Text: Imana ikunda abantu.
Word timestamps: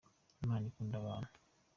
Imana 0.43 0.63
ikunda 0.67 0.95
abantu. 1.01 1.31